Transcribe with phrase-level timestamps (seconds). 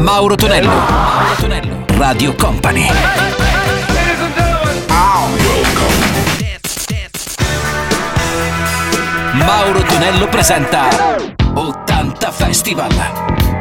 [0.00, 0.68] Mauro Tonello.
[0.68, 1.84] Mauro Tonello.
[1.98, 2.86] Radio Company.
[9.34, 10.88] Mauro Tonello presenta
[11.52, 12.90] 80 Festival.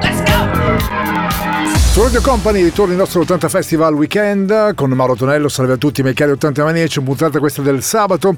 [0.01, 1.77] Let's go!
[1.91, 6.01] Su Radio Company ritorno il nostro 80 Festival Weekend con Mauro Tonello, salve a tutti
[6.03, 8.37] miei cari 80 un puntata questa del sabato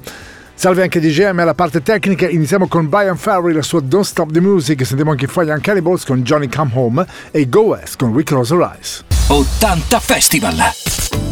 [0.54, 4.40] Salve anche DJM alla parte tecnica, iniziamo con Brian Ferry, la sua Don't Stop the
[4.40, 8.10] Music, sentiamo anche i Fire and Cannibals con Johnny Come Home e Go West con
[8.10, 9.04] We Close Our Eyes.
[9.28, 11.31] 80 Festival!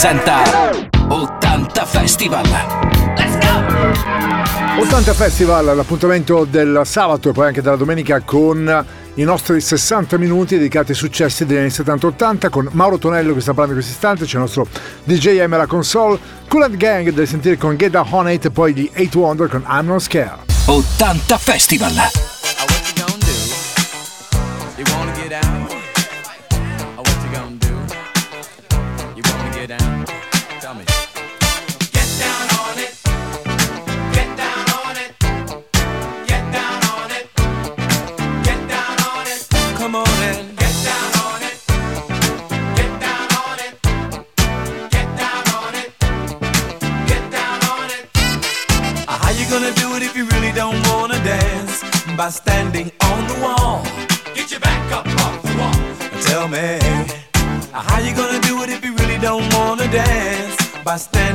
[0.00, 0.44] presenta
[1.08, 2.48] 80 Festival.
[3.16, 4.80] Let's go!
[4.80, 10.56] 80 Festival, l'appuntamento del sabato e poi anche della domenica con i nostri 60 minuti
[10.56, 14.24] dedicati ai successi degli anni 70-80 con Mauro Tonello che sta parlando in questo istante,
[14.24, 14.68] c'è il nostro
[15.02, 18.74] DJ M alla console, Coolant Gang da sentire con Get Down On It e poi
[18.74, 20.36] gli 8 Wonder con I'm Not Scare.
[20.66, 21.92] 80 Festival.
[21.96, 22.12] What
[22.94, 24.80] you gonna do?
[24.80, 25.77] You wanna get out?
[60.88, 61.27] tapaste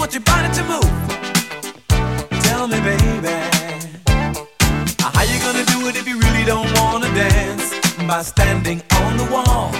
[0.00, 0.90] want your body to move.
[2.44, 3.36] Tell me, baby,
[4.98, 7.74] how you gonna do it if you really don't wanna dance?
[8.08, 9.70] By standing on the wall.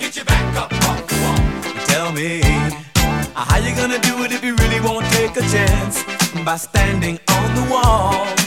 [0.00, 1.84] Get your back up off the wall.
[1.92, 2.40] Tell me,
[3.34, 6.02] how you gonna do it if you really won't take a chance?
[6.42, 8.45] By standing on the wall.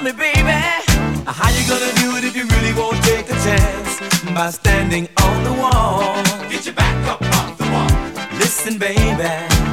[0.00, 0.50] Tell me, baby,
[1.26, 5.44] how you gonna do it if you really won't take a chance by standing on
[5.44, 6.14] the wall?
[6.48, 8.38] Get your back up off the wall.
[8.38, 8.96] Listen, baby,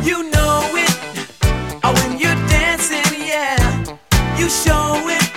[0.03, 0.98] you know it.
[1.81, 3.86] Oh, when you're dancing, yeah,
[4.38, 5.37] you show it.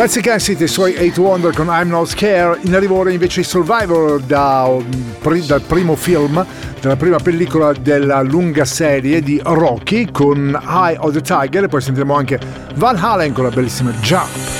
[0.00, 3.44] Pezzi Cassi i suoi 8 Wonder con I'm Not Scared, in arrivo ora invece i
[3.44, 4.66] Survivor da,
[5.46, 6.42] dal primo film,
[6.80, 11.82] dalla prima pellicola della lunga serie di Rocky con Eye of the Tiger e poi
[11.82, 12.40] sentiremo anche
[12.76, 14.59] Van Halen con la bellissima Jump.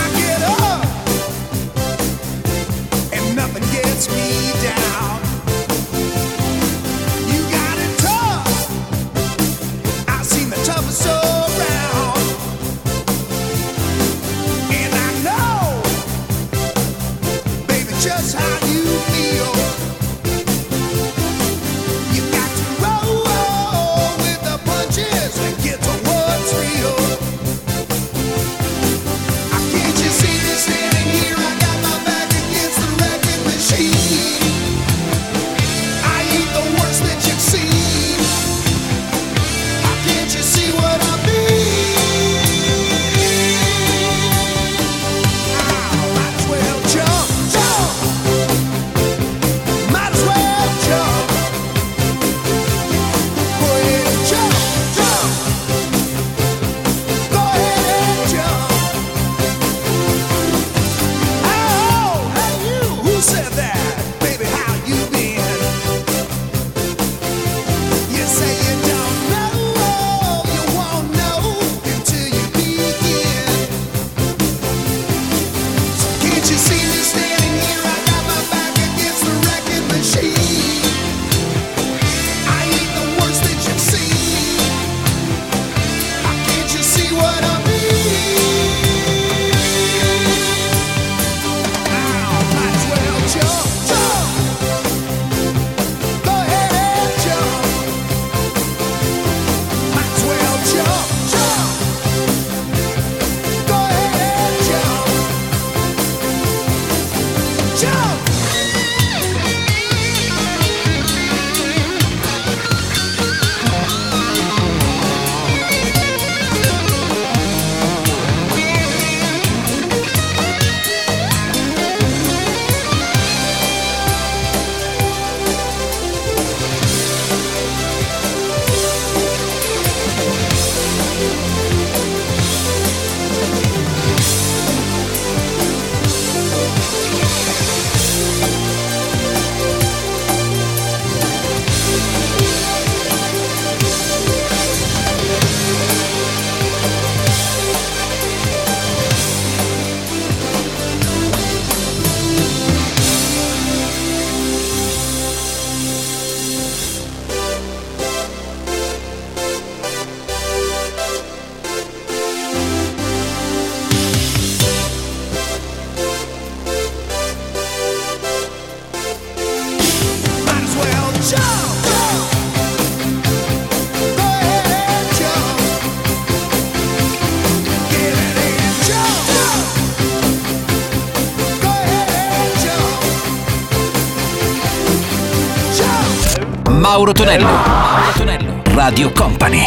[187.01, 187.47] Mauro Tonello.
[187.47, 188.61] Mauro Tonello.
[188.75, 189.65] Radio Company.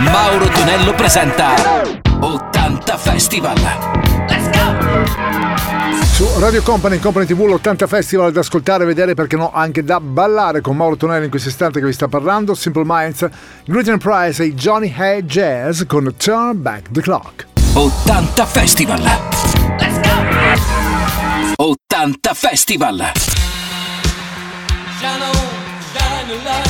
[0.00, 1.54] Mauro Tonello presenta
[2.18, 3.54] 80 Festival.
[4.28, 6.04] Let's go!
[6.06, 10.60] Su Radio Company, Company TV, l'80 Festival da ascoltare, vedere perché no, anche da ballare
[10.60, 13.28] con Mauro Tonello in questo istante che vi sta parlando, Simple Minds,
[13.64, 17.46] Gluten Price e Johnny Hay Jazz con Turn Back the Clock.
[17.74, 19.00] 80 Festival.
[19.78, 20.49] Let's go!
[21.60, 22.96] 80 Festival.
[24.98, 25.36] Shine on,
[25.92, 26.69] shine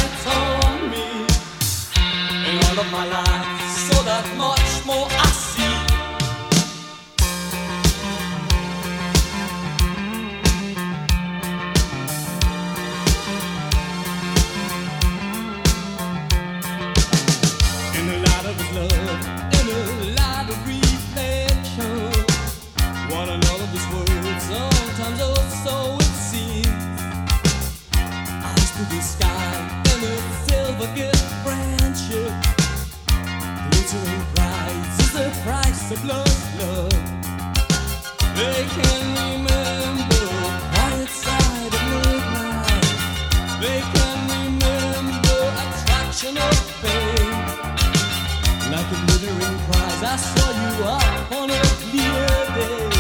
[50.13, 52.91] I saw you up on a clear day,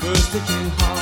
[0.00, 0.93] first it came hard.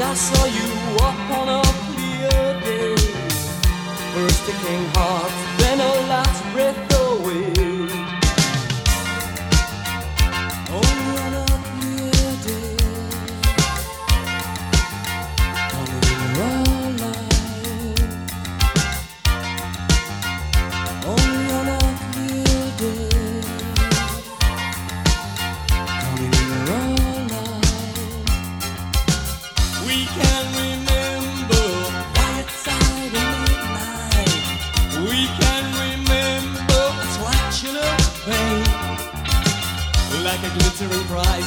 [0.00, 2.94] I saw you walk on a clear day.
[4.14, 7.67] First a king heart, then a last breath away.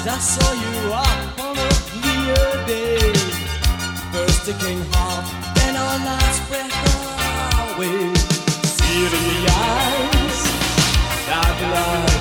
[0.04, 3.14] I saw you up on a clear day.
[4.12, 6.74] First it came hard, then our last breath
[7.76, 8.16] away.
[8.16, 10.40] See it in the eyes,
[11.28, 12.21] dark light.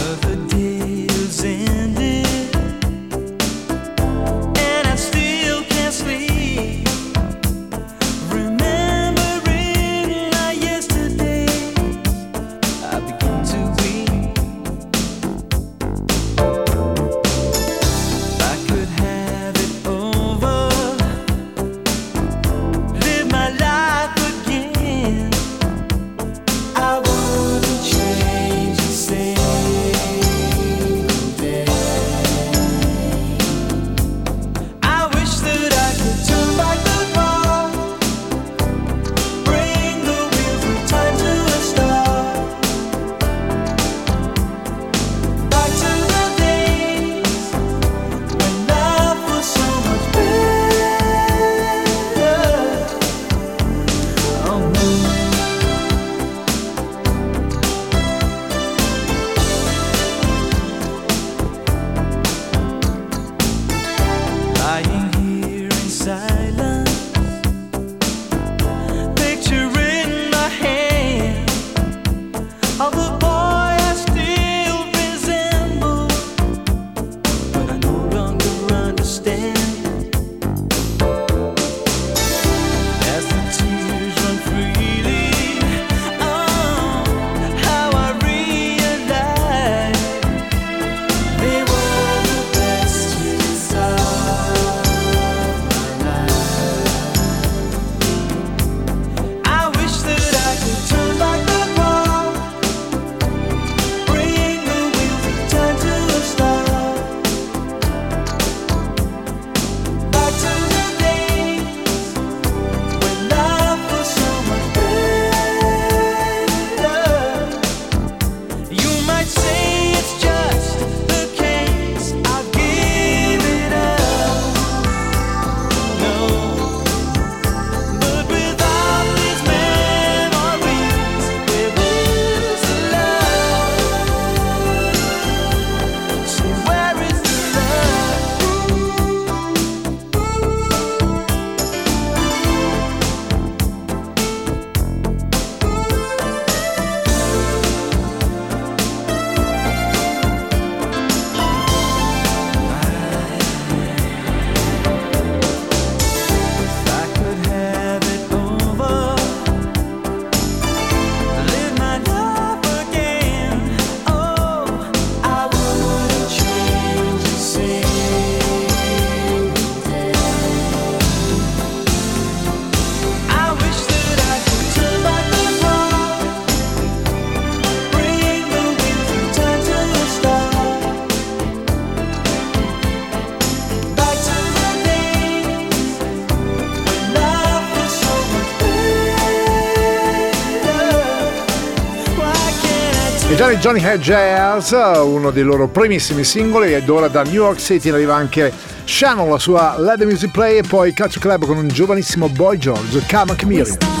[193.61, 198.15] Johnny Head Jazz, uno dei loro primissimi singoli, ed ora da New York City arriva
[198.15, 198.51] anche
[198.85, 202.57] Shannon, la sua Let the Music Play, e poi Catch Club con un giovanissimo Boy
[202.57, 204.00] George, Come Chameleon.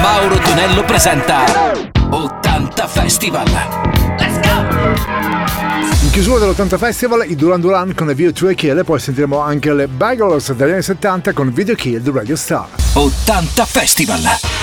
[0.00, 1.44] Mauro Tonello presenta
[2.10, 3.46] 80 Festival.
[4.18, 4.66] Let's go!
[6.02, 9.38] In chiusura dell'80 Festival, i Duran Duran con Video to a Kill e poi sentiremo
[9.38, 12.68] anche le Bagels degli anni 70 con Video Kill The Radio Star.
[12.94, 14.57] 80 Festival.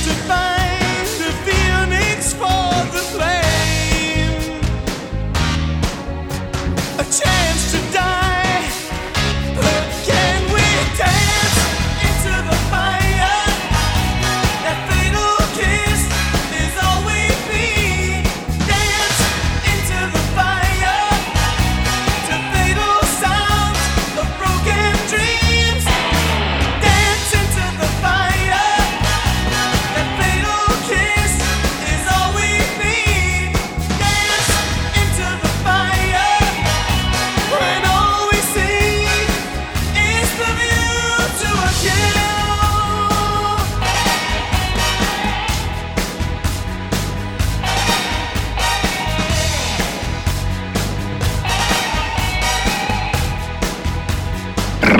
[0.00, 0.49] stood by.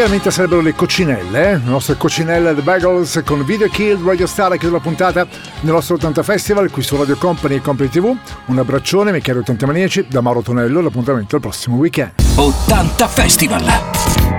[0.00, 1.56] Praticamente sarebbero le coccinelle, eh?
[1.58, 5.72] le nostre coccinelle The Bagels con Video Kill Radio Star che è la puntata del
[5.72, 8.16] nostro 80 Festival qui su Radio Company e Company TV.
[8.46, 12.12] Un abbraccione, mi chiaro 80 maniaci, da Mauro Tonello, l'appuntamento al prossimo weekend.
[12.34, 13.62] 80 Festival.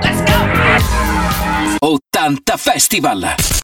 [0.02, 1.88] Let's go!
[1.88, 3.62] 80 Festival.